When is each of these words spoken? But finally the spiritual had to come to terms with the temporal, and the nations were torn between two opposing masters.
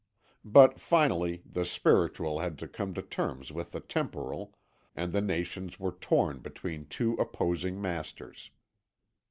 But 0.43 0.79
finally 0.79 1.43
the 1.45 1.63
spiritual 1.63 2.39
had 2.39 2.57
to 2.57 2.67
come 2.67 2.95
to 2.95 3.03
terms 3.03 3.51
with 3.51 3.71
the 3.71 3.79
temporal, 3.81 4.57
and 4.95 5.13
the 5.13 5.21
nations 5.21 5.79
were 5.79 5.91
torn 5.93 6.39
between 6.39 6.87
two 6.87 7.13
opposing 7.17 7.79
masters. 7.79 8.49